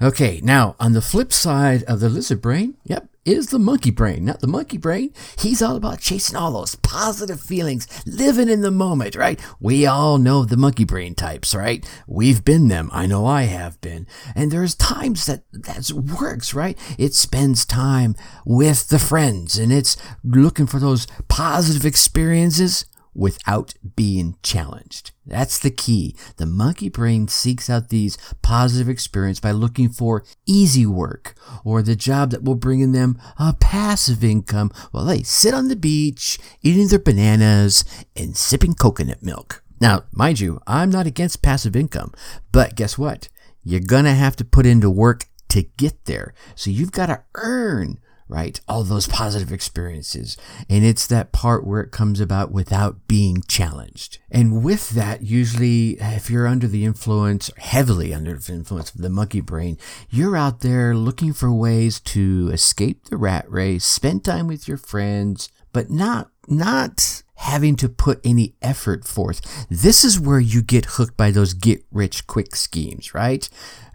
Okay, 0.00 0.40
now 0.42 0.76
on 0.78 0.92
the 0.92 1.00
flip 1.00 1.32
side 1.32 1.82
of 1.84 2.00
the 2.00 2.08
lizard 2.08 2.40
brain, 2.40 2.74
yep, 2.84 3.08
is 3.24 3.48
the 3.48 3.58
monkey 3.58 3.90
brain. 3.90 4.24
Not 4.24 4.40
the 4.40 4.46
monkey 4.46 4.78
brain. 4.78 5.12
He's 5.38 5.62
all 5.62 5.76
about 5.76 6.00
chasing 6.00 6.36
all 6.36 6.52
those 6.52 6.74
positive 6.76 7.40
feelings, 7.40 7.86
living 8.06 8.48
in 8.48 8.60
the 8.60 8.70
moment, 8.70 9.16
right? 9.16 9.40
We 9.60 9.86
all 9.86 10.18
know 10.18 10.44
the 10.44 10.56
monkey 10.56 10.84
brain 10.84 11.14
types, 11.14 11.54
right? 11.54 11.84
We've 12.06 12.44
been 12.44 12.68
them. 12.68 12.90
I 12.92 13.06
know 13.06 13.26
I 13.26 13.42
have 13.42 13.80
been. 13.80 14.06
And 14.34 14.50
there's 14.50 14.74
times 14.74 15.26
that 15.26 15.44
that 15.52 15.90
works, 15.92 16.54
right? 16.54 16.78
It 16.98 17.14
spends 17.14 17.64
time 17.64 18.14
with 18.44 18.88
the 18.88 18.98
friends 18.98 19.58
and 19.58 19.72
it's 19.72 19.96
looking 20.22 20.66
for 20.66 20.78
those 20.78 21.06
positive 21.28 21.84
experiences 21.84 22.84
without 23.14 23.74
being 23.96 24.36
challenged. 24.42 25.12
That's 25.26 25.58
the 25.58 25.70
key. 25.70 26.16
The 26.36 26.46
monkey 26.46 26.88
brain 26.88 27.28
seeks 27.28 27.70
out 27.70 27.88
these 27.88 28.18
positive 28.42 28.88
experiences 28.88 29.40
by 29.40 29.52
looking 29.52 29.88
for 29.88 30.24
easy 30.46 30.84
work 30.84 31.34
or 31.64 31.82
the 31.82 31.96
job 31.96 32.30
that 32.30 32.44
will 32.44 32.54
bring 32.54 32.80
in 32.80 32.92
them 32.92 33.18
a 33.38 33.54
passive 33.54 34.22
income 34.22 34.70
while 34.90 35.04
they 35.04 35.22
sit 35.22 35.54
on 35.54 35.68
the 35.68 35.76
beach 35.76 36.38
eating 36.62 36.88
their 36.88 36.98
bananas 36.98 37.84
and 38.16 38.36
sipping 38.36 38.74
coconut 38.74 39.22
milk. 39.22 39.62
Now, 39.80 40.04
mind 40.12 40.40
you, 40.40 40.60
I'm 40.66 40.90
not 40.90 41.06
against 41.06 41.42
passive 41.42 41.76
income, 41.76 42.12
but 42.52 42.76
guess 42.76 42.98
what? 42.98 43.28
You're 43.62 43.80
gonna 43.80 44.14
have 44.14 44.36
to 44.36 44.44
put 44.44 44.66
into 44.66 44.90
work 44.90 45.26
to 45.54 45.62
get 45.76 46.04
there. 46.06 46.34
So 46.54 46.70
you've 46.70 46.92
got 46.92 47.06
to 47.06 47.22
earn 47.36 47.98
right? 48.28 48.60
All 48.68 48.84
those 48.84 49.06
positive 49.06 49.52
experiences. 49.52 50.36
And 50.68 50.84
it's 50.84 51.06
that 51.06 51.32
part 51.32 51.66
where 51.66 51.80
it 51.80 51.90
comes 51.90 52.20
about 52.20 52.52
without 52.52 53.06
being 53.06 53.42
challenged. 53.48 54.18
And 54.30 54.64
with 54.64 54.90
that, 54.90 55.22
usually 55.22 55.96
if 56.00 56.30
you're 56.30 56.46
under 56.46 56.66
the 56.66 56.84
influence, 56.84 57.50
heavily 57.58 58.14
under 58.14 58.34
the 58.34 58.52
influence 58.52 58.94
of 58.94 59.02
the 59.02 59.10
monkey 59.10 59.40
brain, 59.40 59.78
you're 60.10 60.36
out 60.36 60.60
there 60.60 60.94
looking 60.94 61.32
for 61.32 61.52
ways 61.52 62.00
to 62.00 62.50
escape 62.52 63.04
the 63.04 63.16
rat 63.16 63.50
race, 63.50 63.84
spend 63.84 64.24
time 64.24 64.46
with 64.46 64.66
your 64.66 64.78
friends, 64.78 65.50
but 65.72 65.90
not, 65.90 66.30
not 66.48 67.22
having 67.36 67.76
to 67.76 67.88
put 67.88 68.20
any 68.24 68.54
effort 68.62 69.04
forth. 69.04 69.66
This 69.68 70.04
is 70.04 70.20
where 70.20 70.40
you 70.40 70.62
get 70.62 70.84
hooked 70.84 71.16
by 71.16 71.30
those 71.30 71.52
get 71.52 71.84
rich 71.90 72.26
quick 72.26 72.54
schemes, 72.56 73.12
right? 73.12 73.48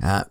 Uh, 0.03 0.25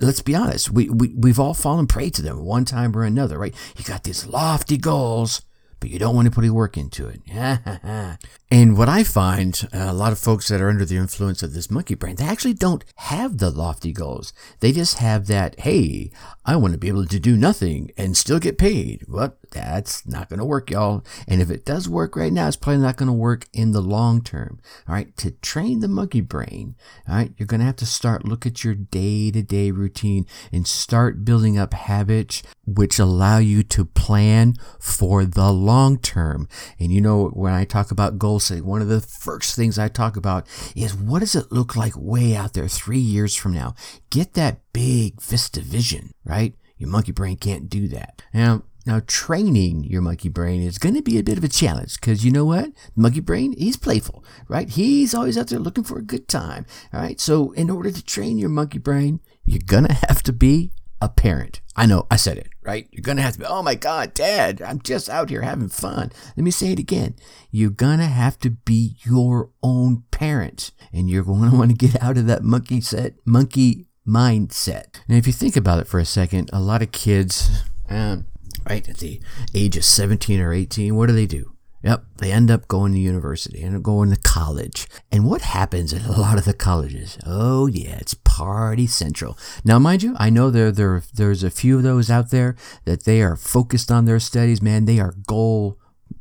let's 0.00 0.22
be 0.22 0.34
honest, 0.34 0.70
we, 0.70 0.88
we, 0.88 1.08
we've 1.08 1.40
all 1.40 1.54
fallen 1.54 1.86
prey 1.86 2.10
to 2.10 2.22
them 2.22 2.44
one 2.44 2.64
time 2.64 2.96
or 2.96 3.04
another, 3.04 3.38
right? 3.38 3.54
You 3.76 3.84
got 3.84 4.04
these 4.04 4.26
lofty 4.26 4.76
goals, 4.76 5.42
but 5.80 5.90
you 5.90 5.98
don't 5.98 6.14
want 6.14 6.24
to 6.24 6.30
put 6.30 6.44
any 6.44 6.50
work 6.50 6.78
into 6.78 7.08
it. 7.08 7.20
and 8.50 8.78
what 8.78 8.88
I 8.88 9.02
find, 9.04 9.68
uh, 9.72 9.84
a 9.88 9.92
lot 9.92 10.12
of 10.12 10.18
folks 10.18 10.48
that 10.48 10.60
are 10.62 10.70
under 10.70 10.86
the 10.86 10.96
influence 10.96 11.42
of 11.42 11.52
this 11.52 11.70
monkey 11.70 11.94
brain, 11.94 12.16
they 12.16 12.24
actually 12.24 12.54
don't 12.54 12.84
have 12.96 13.36
the 13.36 13.50
lofty 13.50 13.92
goals. 13.92 14.32
They 14.60 14.72
just 14.72 14.98
have 14.98 15.26
that, 15.26 15.60
hey, 15.60 16.10
I 16.46 16.56
want 16.56 16.72
to 16.72 16.78
be 16.78 16.88
able 16.88 17.06
to 17.06 17.20
do 17.20 17.36
nothing 17.36 17.90
and 17.98 18.16
still 18.16 18.38
get 18.38 18.56
paid. 18.56 19.04
What? 19.08 19.36
That's 19.54 20.06
not 20.06 20.28
going 20.28 20.40
to 20.40 20.44
work, 20.44 20.70
y'all. 20.70 21.04
And 21.28 21.40
if 21.40 21.48
it 21.48 21.64
does 21.64 21.88
work 21.88 22.16
right 22.16 22.32
now, 22.32 22.48
it's 22.48 22.56
probably 22.56 22.82
not 22.82 22.96
going 22.96 23.06
to 23.06 23.12
work 23.12 23.46
in 23.52 23.70
the 23.70 23.80
long 23.80 24.20
term. 24.20 24.60
All 24.88 24.94
right. 24.94 25.16
To 25.18 25.30
train 25.30 25.80
the 25.80 25.88
monkey 25.88 26.20
brain, 26.20 26.74
all 27.08 27.14
right, 27.14 27.32
you're 27.36 27.46
going 27.46 27.60
to 27.60 27.66
have 27.66 27.76
to 27.76 27.86
start 27.86 28.24
look 28.26 28.44
at 28.44 28.64
your 28.64 28.74
day 28.74 29.30
to 29.30 29.42
day 29.42 29.70
routine 29.70 30.26
and 30.52 30.66
start 30.66 31.24
building 31.24 31.56
up 31.56 31.72
habits 31.72 32.42
which 32.66 32.98
allow 32.98 33.38
you 33.38 33.62
to 33.62 33.84
plan 33.84 34.54
for 34.80 35.24
the 35.24 35.52
long 35.52 35.98
term. 35.98 36.48
And 36.78 36.92
you 36.92 37.00
know, 37.00 37.28
when 37.28 37.52
I 37.52 37.64
talk 37.64 37.90
about 37.90 38.18
goal 38.18 38.40
setting, 38.40 38.66
one 38.66 38.82
of 38.82 38.88
the 38.88 39.00
first 39.00 39.54
things 39.54 39.78
I 39.78 39.88
talk 39.88 40.16
about 40.16 40.46
is 40.74 40.94
what 40.94 41.20
does 41.20 41.34
it 41.34 41.52
look 41.52 41.76
like 41.76 41.94
way 41.96 42.34
out 42.34 42.54
there 42.54 42.68
three 42.68 42.98
years 42.98 43.34
from 43.34 43.54
now? 43.54 43.74
Get 44.10 44.34
that 44.34 44.60
big 44.72 45.20
vista 45.20 45.60
vision, 45.60 46.12
right? 46.24 46.54
Your 46.76 46.88
monkey 46.88 47.12
brain 47.12 47.36
can't 47.36 47.68
do 47.68 47.88
that. 47.88 48.22
Now, 48.32 48.62
now, 48.86 49.00
training 49.06 49.84
your 49.84 50.02
monkey 50.02 50.28
brain 50.28 50.62
is 50.62 50.76
going 50.78 50.94
to 50.94 51.02
be 51.02 51.18
a 51.18 51.22
bit 51.22 51.38
of 51.38 51.44
a 51.44 51.48
challenge 51.48 51.94
because 51.94 52.24
you 52.24 52.30
know 52.30 52.44
what? 52.44 52.70
monkey 52.94 53.20
brain, 53.20 53.54
he's 53.56 53.76
playful, 53.76 54.22
right? 54.46 54.68
He's 54.68 55.14
always 55.14 55.38
out 55.38 55.48
there 55.48 55.58
looking 55.58 55.84
for 55.84 55.98
a 55.98 56.02
good 56.02 56.28
time, 56.28 56.66
all 56.92 57.00
right? 57.00 57.18
So, 57.18 57.52
in 57.52 57.70
order 57.70 57.90
to 57.90 58.04
train 58.04 58.36
your 58.36 58.50
monkey 58.50 58.78
brain, 58.78 59.20
you're 59.44 59.62
going 59.64 59.86
to 59.86 59.94
have 60.08 60.22
to 60.24 60.32
be 60.32 60.72
a 61.00 61.08
parent. 61.08 61.60
I 61.76 61.86
know, 61.86 62.06
I 62.10 62.16
said 62.16 62.38
it, 62.38 62.48
right? 62.62 62.86
You're 62.90 63.02
going 63.02 63.16
to 63.16 63.22
have 63.22 63.34
to 63.34 63.40
be, 63.40 63.46
oh 63.46 63.62
my 63.62 63.74
God, 63.74 64.14
dad, 64.14 64.62
I'm 64.62 64.80
just 64.80 65.08
out 65.08 65.30
here 65.30 65.42
having 65.42 65.68
fun. 65.68 66.12
Let 66.36 66.44
me 66.44 66.50
say 66.50 66.72
it 66.72 66.78
again. 66.78 67.14
You're 67.50 67.70
going 67.70 67.98
to 67.98 68.06
have 68.06 68.38
to 68.40 68.50
be 68.50 68.96
your 69.02 69.50
own 69.62 70.04
parent 70.10 70.72
and 70.92 71.08
you're 71.08 71.24
going 71.24 71.50
to 71.50 71.56
want 71.56 71.70
to 71.70 71.76
get 71.76 72.00
out 72.02 72.18
of 72.18 72.26
that 72.26 72.42
monkey 72.42 72.80
set, 72.80 73.14
monkey 73.24 73.86
mindset. 74.06 75.00
And 75.08 75.16
if 75.16 75.26
you 75.26 75.32
think 75.32 75.56
about 75.56 75.80
it 75.80 75.88
for 75.88 75.98
a 75.98 76.04
second, 76.04 76.50
a 76.52 76.60
lot 76.60 76.82
of 76.82 76.92
kids, 76.92 77.62
um, 77.88 78.26
right, 78.68 78.88
at 78.88 78.98
the 78.98 79.20
age 79.54 79.76
of 79.76 79.84
17 79.84 80.40
or 80.40 80.52
18, 80.52 80.94
what 80.94 81.06
do 81.06 81.12
they 81.12 81.26
do? 81.26 81.54
Yep, 81.82 82.04
they 82.16 82.32
end 82.32 82.50
up 82.50 82.66
going 82.66 82.94
to 82.94 82.98
university 82.98 83.62
and 83.62 83.84
going 83.84 84.08
to 84.08 84.16
college. 84.16 84.88
And 85.12 85.26
what 85.26 85.42
happens 85.42 85.92
at 85.92 86.06
a 86.06 86.12
lot 86.18 86.38
of 86.38 86.46
the 86.46 86.54
colleges? 86.54 87.18
Oh 87.26 87.66
yeah, 87.66 87.96
it's 87.96 88.14
party 88.14 88.86
central. 88.86 89.36
Now, 89.66 89.78
mind 89.78 90.02
you, 90.02 90.16
I 90.18 90.30
know 90.30 90.50
there 90.50 90.72
there 90.72 91.02
there's 91.12 91.44
a 91.44 91.50
few 91.50 91.76
of 91.76 91.82
those 91.82 92.10
out 92.10 92.30
there 92.30 92.56
that 92.86 93.04
they 93.04 93.20
are 93.20 93.36
focused 93.36 93.92
on 93.92 94.06
their 94.06 94.18
studies. 94.18 94.62
Man, 94.62 94.86
they 94.86 94.98
are 94.98 95.14
goal. 95.26 95.78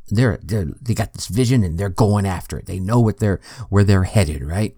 They're, 0.09 0.37
they're 0.43 0.67
they 0.81 0.93
got 0.93 1.13
this 1.13 1.27
vision 1.27 1.63
and 1.63 1.77
they're 1.77 1.87
going 1.87 2.25
after 2.25 2.57
it. 2.57 2.65
They 2.65 2.79
know 2.79 2.99
what 2.99 3.19
they're 3.19 3.39
where 3.69 3.85
they're 3.85 4.03
headed, 4.03 4.43
right? 4.43 4.75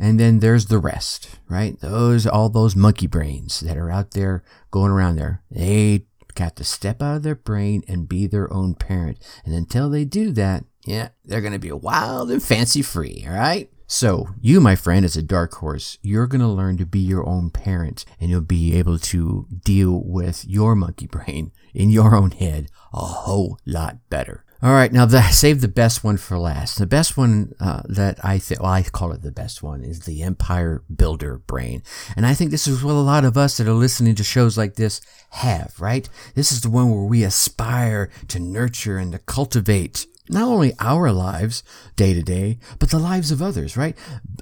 And 0.00 0.18
then 0.18 0.40
there's 0.40 0.66
the 0.66 0.78
rest, 0.78 1.38
right? 1.46 1.78
Those, 1.78 2.26
all 2.26 2.48
those 2.48 2.74
monkey 2.74 3.06
brains 3.06 3.60
that 3.60 3.76
are 3.76 3.90
out 3.90 4.12
there 4.12 4.42
going 4.70 4.90
around 4.90 5.16
there. 5.16 5.42
They 5.50 6.06
got 6.34 6.56
to 6.56 6.64
step 6.64 7.02
out 7.02 7.16
of 7.16 7.22
their 7.22 7.34
brain 7.34 7.82
and 7.88 8.08
be 8.08 8.26
their 8.26 8.52
own 8.52 8.74
parent. 8.74 9.18
And 9.44 9.54
until 9.54 9.90
they 9.90 10.04
do 10.04 10.32
that, 10.32 10.64
yeah, 10.86 11.08
they're 11.24 11.40
going 11.40 11.52
to 11.52 11.58
be 11.58 11.72
wild 11.72 12.30
and 12.30 12.42
fancy 12.42 12.82
free, 12.82 13.24
all 13.26 13.34
right? 13.34 13.70
So, 13.86 14.28
you, 14.40 14.60
my 14.60 14.76
friend, 14.76 15.04
as 15.04 15.16
a 15.16 15.22
dark 15.22 15.54
horse, 15.54 15.98
you're 16.00 16.28
going 16.28 16.40
to 16.40 16.46
learn 16.46 16.76
to 16.76 16.86
be 16.86 17.00
your 17.00 17.28
own 17.28 17.50
parent 17.50 18.04
and 18.20 18.30
you'll 18.30 18.40
be 18.40 18.76
able 18.78 18.98
to 19.00 19.48
deal 19.64 20.00
with 20.04 20.44
your 20.46 20.76
monkey 20.76 21.08
brain 21.08 21.50
in 21.74 21.90
your 21.90 22.14
own 22.14 22.30
head 22.30 22.70
a 22.92 22.98
whole 23.00 23.58
lot 23.66 23.98
better. 24.08 24.44
All 24.62 24.72
right, 24.74 24.92
now 24.92 25.06
the, 25.06 25.22
save 25.22 25.62
the 25.62 25.68
best 25.68 26.04
one 26.04 26.18
for 26.18 26.38
last. 26.38 26.78
The 26.78 26.86
best 26.86 27.16
one 27.16 27.54
uh, 27.60 27.80
that 27.86 28.22
I 28.22 28.38
think, 28.38 28.60
well, 28.60 28.72
I 28.72 28.82
call 28.82 29.12
it 29.12 29.22
the 29.22 29.32
best 29.32 29.62
one, 29.62 29.82
is 29.82 30.00
the 30.00 30.22
Empire 30.22 30.82
Builder 30.94 31.38
brain. 31.38 31.82
And 32.14 32.26
I 32.26 32.34
think 32.34 32.50
this 32.50 32.66
is 32.66 32.84
what 32.84 32.92
a 32.92 33.00
lot 33.00 33.24
of 33.24 33.38
us 33.38 33.56
that 33.56 33.66
are 33.66 33.72
listening 33.72 34.16
to 34.16 34.24
shows 34.24 34.58
like 34.58 34.74
this 34.74 35.00
have, 35.30 35.74
right? 35.78 36.06
This 36.34 36.52
is 36.52 36.60
the 36.60 36.68
one 36.68 36.90
where 36.90 37.04
we 37.04 37.24
aspire 37.24 38.10
to 38.28 38.38
nurture 38.38 38.98
and 38.98 39.12
to 39.12 39.18
cultivate 39.20 40.06
not 40.28 40.46
only 40.46 40.74
our 40.78 41.10
lives 41.10 41.62
day 41.96 42.12
to 42.12 42.22
day, 42.22 42.58
but 42.78 42.90
the 42.90 42.98
lives 42.98 43.32
of 43.32 43.40
others, 43.40 43.78
right? 43.78 43.96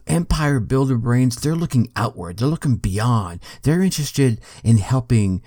Empire 0.07 0.59
builder 0.59 0.99
brains, 0.99 1.37
they're 1.37 1.55
looking 1.55 1.93
outward. 1.97 2.39
They're 2.39 2.49
looking 2.49 2.77
beyond. 2.77 3.41
They're 3.63 3.83
interested 3.83 4.41
in 4.65 4.79
helping 4.79 5.43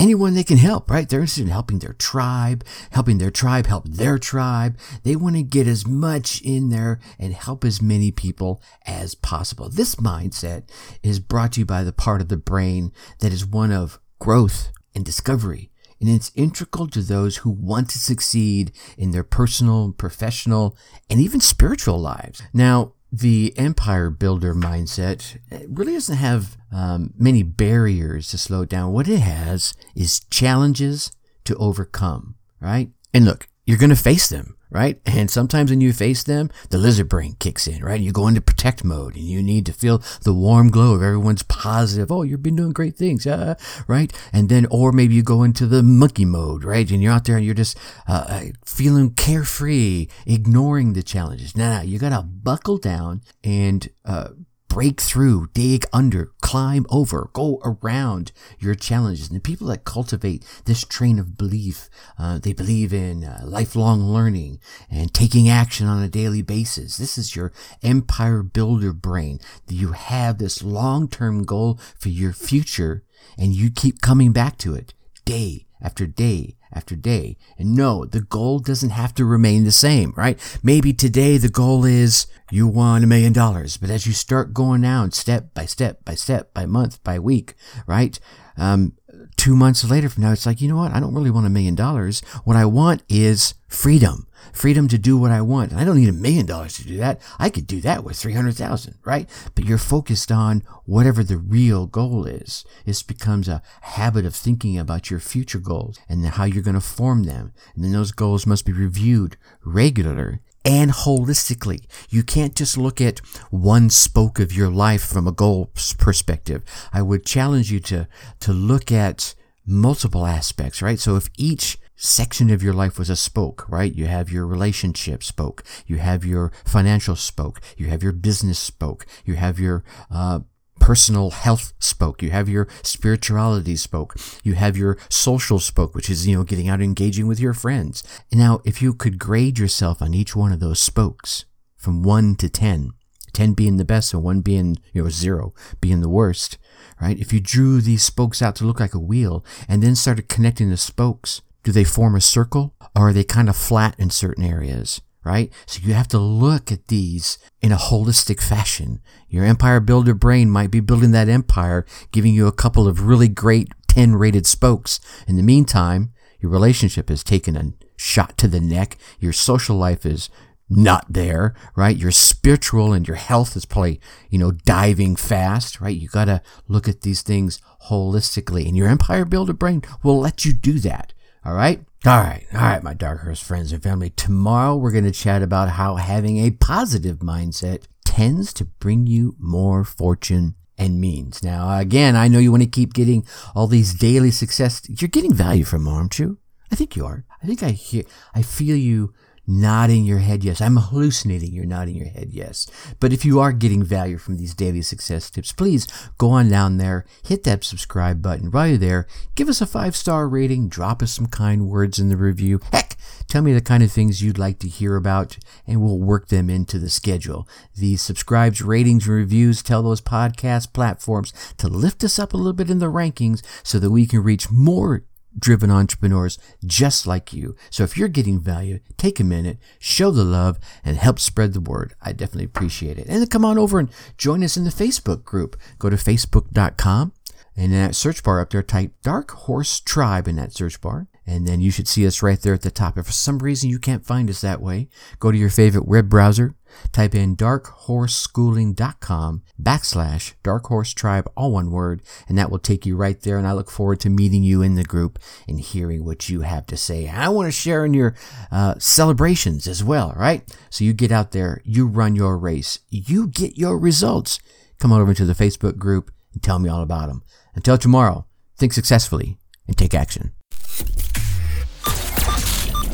anyone 0.00 0.34
they 0.34 0.42
can 0.44 0.56
help, 0.56 0.90
right? 0.90 1.08
They're 1.08 1.20
interested 1.20 1.42
in 1.42 1.48
helping 1.48 1.78
their 1.78 1.92
tribe, 1.92 2.64
helping 2.90 3.18
their 3.18 3.30
tribe 3.30 3.66
help 3.66 3.86
their 3.86 4.18
tribe. 4.18 4.78
They 5.02 5.14
want 5.14 5.36
to 5.36 5.42
get 5.42 5.66
as 5.66 5.86
much 5.86 6.40
in 6.42 6.70
there 6.70 6.98
and 7.18 7.34
help 7.34 7.64
as 7.64 7.82
many 7.82 8.10
people 8.10 8.62
as 8.86 9.14
possible. 9.14 9.68
This 9.68 9.96
mindset 9.96 10.68
is 11.02 11.20
brought 11.20 11.52
to 11.52 11.60
you 11.60 11.66
by 11.66 11.84
the 11.84 11.92
part 11.92 12.20
of 12.20 12.28
the 12.28 12.36
brain 12.36 12.92
that 13.20 13.32
is 13.32 13.44
one 13.44 13.72
of 13.72 14.00
growth 14.18 14.72
and 14.94 15.04
discovery. 15.04 15.70
And 16.00 16.08
it's 16.08 16.32
integral 16.34 16.88
to 16.88 17.02
those 17.02 17.38
who 17.38 17.50
want 17.50 17.90
to 17.90 17.98
succeed 17.98 18.72
in 18.96 19.10
their 19.10 19.22
personal, 19.22 19.92
professional, 19.92 20.74
and 21.10 21.20
even 21.20 21.40
spiritual 21.40 22.00
lives. 22.00 22.40
Now, 22.54 22.94
the 23.12 23.52
empire 23.58 24.08
builder 24.08 24.54
mindset 24.54 25.38
really 25.68 25.92
doesn't 25.92 26.16
have 26.16 26.56
um, 26.72 27.12
many 27.16 27.42
barriers 27.42 28.28
to 28.28 28.38
slow 28.38 28.64
down. 28.64 28.92
What 28.92 29.08
it 29.08 29.20
has 29.20 29.74
is 29.94 30.20
challenges 30.30 31.12
to 31.44 31.56
overcome, 31.56 32.36
right? 32.60 32.90
And 33.12 33.24
look, 33.24 33.48
you're 33.66 33.78
going 33.78 33.90
to 33.90 33.96
face 33.96 34.28
them 34.28 34.56
right? 34.70 35.00
And 35.04 35.30
sometimes 35.30 35.70
when 35.70 35.80
you 35.80 35.92
face 35.92 36.22
them, 36.22 36.50
the 36.70 36.78
lizard 36.78 37.08
brain 37.08 37.36
kicks 37.38 37.66
in, 37.66 37.84
right? 37.84 38.00
You 38.00 38.12
go 38.12 38.28
into 38.28 38.40
protect 38.40 38.84
mode 38.84 39.16
and 39.16 39.24
you 39.24 39.42
need 39.42 39.66
to 39.66 39.72
feel 39.72 40.02
the 40.22 40.32
warm 40.32 40.70
glow 40.70 40.94
of 40.94 41.02
everyone's 41.02 41.42
positive. 41.42 42.10
Oh, 42.10 42.22
you've 42.22 42.42
been 42.42 42.56
doing 42.56 42.72
great 42.72 42.96
things, 42.96 43.26
uh, 43.26 43.56
right? 43.88 44.12
And 44.32 44.48
then, 44.48 44.66
or 44.70 44.92
maybe 44.92 45.14
you 45.14 45.22
go 45.22 45.42
into 45.42 45.66
the 45.66 45.82
monkey 45.82 46.24
mode, 46.24 46.64
right? 46.64 46.88
And 46.90 47.02
you're 47.02 47.12
out 47.12 47.24
there 47.24 47.36
and 47.36 47.44
you're 47.44 47.54
just 47.54 47.76
uh, 48.08 48.26
uh 48.28 48.44
feeling 48.64 49.12
carefree, 49.14 50.06
ignoring 50.24 50.92
the 50.92 51.02
challenges. 51.02 51.56
Now, 51.56 51.82
you 51.82 51.98
got 51.98 52.10
to 52.10 52.22
buckle 52.22 52.78
down 52.78 53.22
and 53.42 53.88
uh, 54.04 54.28
break 54.70 55.00
through, 55.00 55.48
dig 55.52 55.84
under, 55.92 56.30
climb 56.40 56.86
over, 56.88 57.28
go 57.32 57.60
around 57.64 58.30
your 58.58 58.76
challenges. 58.76 59.28
And 59.28 59.36
the 59.36 59.42
people 59.42 59.66
that 59.66 59.84
cultivate 59.84 60.46
this 60.64 60.84
train 60.84 61.18
of 61.18 61.36
belief, 61.36 61.90
uh, 62.18 62.38
they 62.38 62.52
believe 62.52 62.94
in 62.94 63.24
uh, 63.24 63.42
lifelong 63.44 64.00
learning 64.00 64.60
and 64.88 65.12
taking 65.12 65.48
action 65.48 65.88
on 65.88 66.02
a 66.02 66.08
daily 66.08 66.40
basis. 66.40 66.96
This 66.96 67.18
is 67.18 67.34
your 67.34 67.52
empire 67.82 68.44
builder 68.44 68.92
brain. 68.92 69.40
You 69.68 69.92
have 69.92 70.38
this 70.38 70.62
long-term 70.62 71.44
goal 71.44 71.78
for 71.98 72.08
your 72.08 72.32
future 72.32 73.02
and 73.36 73.52
you 73.52 73.70
keep 73.70 74.00
coming 74.00 74.32
back 74.32 74.56
to 74.58 74.74
it 74.74 74.94
day 75.24 75.66
after 75.82 76.06
day 76.06 76.56
after 76.72 76.94
day. 76.94 77.36
And 77.58 77.74
no, 77.74 78.04
the 78.04 78.20
goal 78.20 78.58
doesn't 78.60 78.90
have 78.90 79.14
to 79.14 79.24
remain 79.24 79.64
the 79.64 79.72
same, 79.72 80.12
right? 80.16 80.38
Maybe 80.62 80.92
today 80.92 81.36
the 81.36 81.48
goal 81.48 81.84
is 81.84 82.26
you 82.50 82.66
want 82.66 83.04
a 83.04 83.06
million 83.06 83.32
dollars, 83.32 83.76
but 83.76 83.90
as 83.90 84.06
you 84.06 84.12
start 84.12 84.54
going 84.54 84.82
down 84.82 85.12
step 85.12 85.52
by 85.54 85.66
step 85.66 86.04
by 86.04 86.14
step 86.14 86.54
by 86.54 86.66
month 86.66 87.02
by 87.02 87.18
week, 87.18 87.54
right? 87.86 88.18
Um, 88.56 88.92
two 89.40 89.56
months 89.56 89.88
later 89.88 90.10
from 90.10 90.22
now, 90.22 90.32
it's 90.32 90.44
like, 90.44 90.60
you 90.60 90.68
know 90.68 90.76
what? 90.76 90.92
I 90.92 91.00
don't 91.00 91.14
really 91.14 91.30
want 91.30 91.46
a 91.46 91.50
million 91.50 91.74
dollars. 91.74 92.20
What 92.44 92.58
I 92.58 92.66
want 92.66 93.02
is 93.08 93.54
freedom 93.68 94.26
freedom 94.52 94.88
to 94.88 94.98
do 94.98 95.16
what 95.16 95.30
I 95.30 95.40
want. 95.42 95.70
And 95.70 95.80
I 95.80 95.84
don't 95.84 95.98
need 95.98 96.08
a 96.08 96.12
million 96.12 96.46
dollars 96.46 96.74
to 96.76 96.84
do 96.84 96.96
that. 96.96 97.20
I 97.38 97.50
could 97.50 97.66
do 97.66 97.80
that 97.82 98.04
with 98.04 98.16
300,000, 98.16 98.98
right? 99.04 99.28
But 99.54 99.64
you're 99.64 99.78
focused 99.78 100.32
on 100.32 100.62
whatever 100.84 101.22
the 101.22 101.36
real 101.36 101.86
goal 101.86 102.26
is. 102.26 102.64
This 102.84 103.02
becomes 103.02 103.48
a 103.48 103.62
habit 103.82 104.24
of 104.24 104.34
thinking 104.34 104.78
about 104.78 105.10
your 105.10 105.20
future 105.20 105.58
goals 105.58 105.98
and 106.08 106.24
how 106.24 106.44
you're 106.44 106.62
going 106.62 106.74
to 106.74 106.80
form 106.80 107.24
them. 107.24 107.52
And 107.74 107.84
then 107.84 107.92
those 107.92 108.12
goals 108.12 108.46
must 108.46 108.66
be 108.66 108.72
reviewed 108.72 109.36
regularly 109.64 110.40
and 110.64 110.90
holistically. 110.90 111.84
You 112.08 112.22
can't 112.22 112.54
just 112.54 112.76
look 112.76 113.00
at 113.00 113.20
one 113.50 113.90
spoke 113.90 114.38
of 114.38 114.52
your 114.52 114.70
life 114.70 115.02
from 115.02 115.26
a 115.26 115.32
goal 115.32 115.70
perspective. 115.98 116.62
I 116.92 117.02
would 117.02 117.24
challenge 117.24 117.70
you 117.72 117.80
to, 117.80 118.08
to 118.40 118.52
look 118.52 118.92
at 118.92 119.34
multiple 119.66 120.26
aspects, 120.26 120.82
right? 120.82 120.98
So 120.98 121.16
if 121.16 121.28
each 121.36 121.78
section 121.96 122.48
of 122.48 122.62
your 122.62 122.72
life 122.72 122.98
was 122.98 123.10
a 123.10 123.16
spoke, 123.16 123.68
right? 123.68 123.94
You 123.94 124.06
have 124.06 124.32
your 124.32 124.46
relationship 124.46 125.22
spoke, 125.22 125.62
you 125.86 125.98
have 125.98 126.24
your 126.24 126.50
financial 126.64 127.14
spoke, 127.14 127.60
you 127.76 127.88
have 127.88 128.02
your 128.02 128.12
business 128.12 128.58
spoke, 128.58 129.06
you 129.26 129.34
have 129.34 129.60
your 129.60 129.84
uh, 130.10 130.40
personal 130.80 131.30
health 131.30 131.72
spoke, 131.78 132.22
you 132.22 132.30
have 132.30 132.48
your 132.48 132.66
spirituality 132.82 133.76
spoke, 133.76 134.16
you 134.42 134.54
have 134.54 134.76
your 134.76 134.98
social 135.08 135.60
spoke, 135.60 135.94
which 135.94 136.10
is, 136.10 136.26
you 136.26 136.36
know, 136.36 136.42
getting 136.42 136.68
out 136.68 136.80
and 136.80 136.84
engaging 136.84 137.28
with 137.28 137.38
your 137.38 137.54
friends. 137.54 138.02
Now, 138.32 138.60
if 138.64 138.82
you 138.82 138.92
could 138.92 139.18
grade 139.18 139.58
yourself 139.58 140.02
on 140.02 140.14
each 140.14 140.34
one 140.34 140.52
of 140.52 140.60
those 140.60 140.80
spokes 140.80 141.44
from 141.76 142.02
one 142.02 142.34
to 142.36 142.48
10, 142.48 142.92
10 143.32 143.52
being 143.52 143.76
the 143.76 143.84
best 143.84 144.12
and 144.12 144.22
one 144.22 144.40
being, 144.40 144.78
you 144.92 145.04
know, 145.04 145.10
zero 145.10 145.54
being 145.80 146.00
the 146.00 146.08
worst, 146.08 146.58
right? 147.00 147.18
If 147.18 147.32
you 147.32 147.40
drew 147.40 147.80
these 147.80 148.02
spokes 148.02 148.42
out 148.42 148.56
to 148.56 148.64
look 148.64 148.80
like 148.80 148.94
a 148.94 148.98
wheel 148.98 149.44
and 149.68 149.82
then 149.82 149.94
started 149.94 150.28
connecting 150.28 150.70
the 150.70 150.76
spokes, 150.76 151.42
do 151.62 151.72
they 151.72 151.84
form 151.84 152.14
a 152.14 152.20
circle 152.20 152.74
or 152.96 153.08
are 153.08 153.12
they 153.12 153.24
kind 153.24 153.48
of 153.48 153.56
flat 153.56 153.94
in 153.98 154.10
certain 154.10 154.44
areas? 154.44 155.00
Right? 155.22 155.52
So 155.66 155.80
you 155.82 155.92
have 155.92 156.08
to 156.08 156.18
look 156.18 156.72
at 156.72 156.88
these 156.88 157.38
in 157.60 157.72
a 157.72 157.76
holistic 157.76 158.40
fashion. 158.40 159.00
Your 159.28 159.44
empire 159.44 159.80
builder 159.80 160.14
brain 160.14 160.50
might 160.50 160.70
be 160.70 160.80
building 160.80 161.10
that 161.10 161.28
empire, 161.28 161.84
giving 162.10 162.32
you 162.32 162.46
a 162.46 162.52
couple 162.52 162.88
of 162.88 163.06
really 163.06 163.28
great 163.28 163.68
10 163.88 164.16
rated 164.16 164.46
spokes. 164.46 164.98
In 165.26 165.36
the 165.36 165.42
meantime, 165.42 166.12
Your 166.40 166.50
relationship 166.50 167.08
has 167.10 167.22
taken 167.22 167.56
a 167.56 167.72
shot 167.96 168.38
to 168.38 168.48
the 168.48 168.60
neck. 168.60 168.96
Your 169.18 169.32
social 169.32 169.76
life 169.76 170.06
is 170.06 170.30
not 170.68 171.04
there, 171.12 171.54
right? 171.76 171.96
Your 171.96 172.12
spiritual 172.12 172.92
and 172.92 173.06
your 173.06 173.16
health 173.16 173.56
is 173.56 173.64
probably, 173.64 174.00
you 174.30 174.38
know, 174.38 174.52
diving 174.52 175.16
fast, 175.16 175.80
right? 175.80 175.96
You 175.96 176.08
got 176.08 176.26
to 176.26 176.40
look 176.68 176.88
at 176.88 177.02
these 177.02 177.22
things 177.22 177.60
holistically 177.88 178.66
and 178.66 178.76
your 178.76 178.88
empire 178.88 179.24
builder 179.24 179.52
brain 179.52 179.82
will 180.02 180.20
let 180.20 180.44
you 180.44 180.52
do 180.52 180.78
that. 180.80 181.12
All 181.44 181.54
right. 181.54 181.80
All 182.04 182.20
right. 182.20 182.46
All 182.52 182.60
right, 182.60 182.82
my 182.82 182.92
dark 182.92 183.22
horse 183.22 183.40
friends 183.40 183.72
and 183.72 183.82
family. 183.82 184.10
Tomorrow 184.10 184.76
we're 184.76 184.90
going 184.90 185.04
to 185.04 185.10
chat 185.10 185.42
about 185.42 185.70
how 185.70 185.96
having 185.96 186.38
a 186.38 186.50
positive 186.50 187.18
mindset 187.18 187.84
tends 188.04 188.52
to 188.54 188.66
bring 188.66 189.06
you 189.06 189.34
more 189.38 189.84
fortune 189.84 190.54
and 190.76 191.00
means. 191.00 191.42
Now, 191.42 191.78
again, 191.78 192.14
I 192.16 192.28
know 192.28 192.38
you 192.38 192.50
want 192.50 192.62
to 192.62 192.68
keep 192.68 192.92
getting 192.92 193.26
all 193.54 193.66
these 193.66 193.94
daily 193.94 194.30
success. 194.30 194.82
You're 194.88 195.08
getting 195.08 195.32
value 195.32 195.64
from 195.64 195.84
them, 195.84 195.94
aren't 195.94 196.18
you? 196.18 196.38
I 196.70 196.74
think 196.74 196.94
you 196.94 197.06
are. 197.06 197.24
I 197.42 197.46
think 197.46 197.62
I 197.62 197.70
hear, 197.70 198.04
I 198.34 198.42
feel 198.42 198.76
you 198.76 199.14
nodding 199.46 200.04
your 200.04 200.18
head 200.18 200.44
yes. 200.44 200.60
I'm 200.60 200.76
hallucinating. 200.76 201.52
You're 201.52 201.64
nodding 201.64 201.96
your 201.96 202.08
head 202.08 202.28
yes. 202.30 202.66
But 203.00 203.12
if 203.12 203.24
you 203.24 203.40
are 203.40 203.52
getting 203.52 203.82
value 203.82 204.18
from 204.18 204.36
these 204.36 204.54
daily 204.54 204.82
success 204.82 205.30
tips, 205.30 205.52
please 205.52 205.86
go 206.18 206.30
on 206.30 206.48
down 206.48 206.76
there, 206.76 207.04
hit 207.24 207.44
that 207.44 207.64
subscribe 207.64 208.22
button. 208.22 208.50
While 208.50 208.68
you're 208.68 208.78
there, 208.78 209.06
give 209.34 209.48
us 209.48 209.60
a 209.60 209.66
five 209.66 209.96
star 209.96 210.28
rating, 210.28 210.68
drop 210.68 211.02
us 211.02 211.12
some 211.12 211.26
kind 211.26 211.68
words 211.68 211.98
in 211.98 212.08
the 212.08 212.16
review. 212.16 212.60
Heck, 212.72 212.96
tell 213.26 213.42
me 213.42 213.52
the 213.52 213.60
kind 213.60 213.82
of 213.82 213.90
things 213.90 214.22
you'd 214.22 214.38
like 214.38 214.58
to 214.60 214.68
hear 214.68 214.96
about, 214.96 215.38
and 215.66 215.82
we'll 215.82 215.98
work 215.98 216.28
them 216.28 216.48
into 216.48 216.78
the 216.78 216.90
schedule. 216.90 217.48
The 217.76 217.96
subscribes, 217.96 218.62
ratings, 218.62 219.06
and 219.06 219.16
reviews 219.16 219.62
tell 219.62 219.82
those 219.82 220.00
podcast 220.00 220.72
platforms 220.72 221.32
to 221.58 221.68
lift 221.68 222.04
us 222.04 222.18
up 222.18 222.32
a 222.32 222.36
little 222.36 222.52
bit 222.52 222.70
in 222.70 222.78
the 222.78 222.86
rankings 222.86 223.42
so 223.62 223.78
that 223.78 223.90
we 223.90 224.06
can 224.06 224.22
reach 224.22 224.50
more 224.50 225.04
driven 225.38 225.70
entrepreneurs 225.70 226.38
just 226.64 227.06
like 227.06 227.32
you. 227.32 227.56
So 227.70 227.82
if 227.84 227.96
you're 227.96 228.08
getting 228.08 228.40
value, 228.40 228.80
take 228.96 229.20
a 229.20 229.24
minute, 229.24 229.58
show 229.78 230.10
the 230.10 230.24
love, 230.24 230.58
and 230.84 230.96
help 230.96 231.18
spread 231.18 231.52
the 231.52 231.60
word. 231.60 231.94
I 232.02 232.12
definitely 232.12 232.44
appreciate 232.44 232.98
it. 232.98 233.06
And 233.06 233.20
then 233.20 233.26
come 233.26 233.44
on 233.44 233.58
over 233.58 233.78
and 233.78 233.90
join 234.18 234.42
us 234.42 234.56
in 234.56 234.64
the 234.64 234.70
Facebook 234.70 235.24
group. 235.24 235.56
Go 235.78 235.90
to 235.90 235.96
facebook.com 235.96 237.12
and 237.56 237.74
in 237.74 237.78
that 237.78 237.94
search 237.94 238.22
bar 238.22 238.40
up 238.40 238.50
there, 238.50 238.62
type 238.62 238.92
Dark 239.02 239.32
Horse 239.32 239.80
Tribe 239.80 240.28
in 240.28 240.36
that 240.36 240.54
search 240.54 240.80
bar. 240.80 241.08
And 241.26 241.46
then 241.46 241.60
you 241.60 241.70
should 241.70 241.88
see 241.88 242.06
us 242.06 242.22
right 242.22 242.40
there 242.40 242.54
at 242.54 242.62
the 242.62 242.70
top. 242.70 242.96
If 242.96 243.06
for 243.06 243.12
some 243.12 243.38
reason 243.38 243.70
you 243.70 243.78
can't 243.78 244.06
find 244.06 244.30
us 244.30 244.40
that 244.40 244.62
way, 244.62 244.88
go 245.18 245.30
to 245.30 245.38
your 245.38 245.50
favorite 245.50 245.86
web 245.86 246.08
browser, 246.08 246.54
type 246.92 247.14
in 247.14 247.36
darkhorseschooling.com 247.36 249.42
backslash 249.60 250.34
dark 250.42 250.66
horse 250.66 250.92
tribe, 250.92 251.30
all 251.36 251.52
one 251.52 251.70
word, 251.70 252.02
and 252.28 252.36
that 252.38 252.50
will 252.50 252.58
take 252.58 252.84
you 252.84 252.96
right 252.96 253.20
there. 253.22 253.38
And 253.38 253.46
I 253.46 253.52
look 253.52 253.70
forward 253.70 254.00
to 254.00 254.10
meeting 254.10 254.42
you 254.42 254.62
in 254.62 254.74
the 254.74 254.84
group 254.84 255.18
and 255.48 255.60
hearing 255.60 256.04
what 256.04 256.28
you 256.28 256.42
have 256.42 256.66
to 256.66 256.76
say. 256.76 257.08
I 257.08 257.28
want 257.28 257.46
to 257.46 257.52
share 257.52 257.84
in 257.84 257.94
your 257.94 258.14
uh, 258.50 258.74
celebrations 258.78 259.66
as 259.66 259.84
well, 259.84 260.14
right? 260.16 260.42
So 260.70 260.84
you 260.84 260.92
get 260.92 261.12
out 261.12 261.32
there, 261.32 261.60
you 261.64 261.86
run 261.86 262.16
your 262.16 262.38
race, 262.38 262.80
you 262.88 263.28
get 263.28 263.58
your 263.58 263.78
results. 263.78 264.40
Come 264.78 264.92
on 264.92 265.00
over 265.00 265.14
to 265.14 265.24
the 265.24 265.34
Facebook 265.34 265.76
group 265.76 266.10
and 266.32 266.42
tell 266.42 266.58
me 266.58 266.68
all 266.68 266.82
about 266.82 267.08
them. 267.08 267.22
Until 267.54 267.78
tomorrow, 267.78 268.26
think 268.56 268.72
successfully 268.72 269.38
and 269.66 269.76
take 269.76 269.94
action. 269.94 270.32